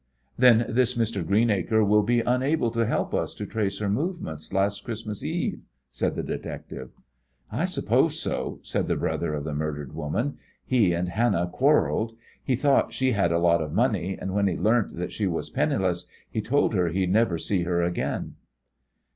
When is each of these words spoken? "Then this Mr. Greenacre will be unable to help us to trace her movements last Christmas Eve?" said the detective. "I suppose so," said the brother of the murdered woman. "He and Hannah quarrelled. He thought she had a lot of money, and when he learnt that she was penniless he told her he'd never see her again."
"Then 0.35 0.65
this 0.67 0.95
Mr. 0.95 1.23
Greenacre 1.23 1.83
will 1.85 2.01
be 2.01 2.21
unable 2.21 2.71
to 2.71 2.87
help 2.87 3.13
us 3.13 3.35
to 3.35 3.45
trace 3.45 3.77
her 3.77 3.87
movements 3.87 4.51
last 4.51 4.83
Christmas 4.83 5.23
Eve?" 5.23 5.61
said 5.91 6.15
the 6.15 6.23
detective. 6.23 6.89
"I 7.51 7.65
suppose 7.65 8.19
so," 8.19 8.57
said 8.63 8.87
the 8.87 8.95
brother 8.95 9.35
of 9.35 9.43
the 9.43 9.53
murdered 9.53 9.93
woman. 9.93 10.39
"He 10.65 10.91
and 10.91 11.09
Hannah 11.09 11.51
quarrelled. 11.53 12.13
He 12.43 12.55
thought 12.55 12.93
she 12.93 13.11
had 13.11 13.31
a 13.31 13.37
lot 13.37 13.61
of 13.61 13.73
money, 13.73 14.17
and 14.19 14.33
when 14.33 14.47
he 14.47 14.57
learnt 14.57 14.95
that 14.95 15.11
she 15.11 15.27
was 15.27 15.51
penniless 15.51 16.07
he 16.31 16.41
told 16.41 16.73
her 16.73 16.87
he'd 16.87 17.11
never 17.11 17.37
see 17.37 17.61
her 17.61 17.83
again." 17.83 18.37